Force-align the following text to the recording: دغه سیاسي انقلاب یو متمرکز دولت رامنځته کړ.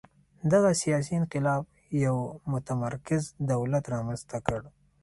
دغه 0.51 0.69
سیاسي 0.83 1.13
انقلاب 1.19 1.63
یو 2.05 2.17
متمرکز 2.51 3.23
دولت 3.51 3.83
رامنځته 3.93 4.37
کړ. 4.47 4.59